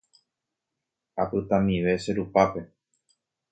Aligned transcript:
Apytamive 1.23 1.93
che 2.01 2.11
rupápe. 2.17 2.61